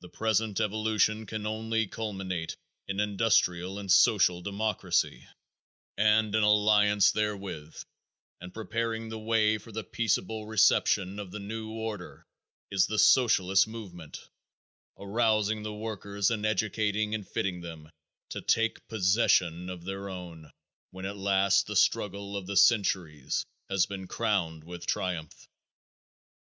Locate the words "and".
3.78-3.92, 5.98-6.34, 8.40-8.54, 16.30-16.46, 17.14-17.28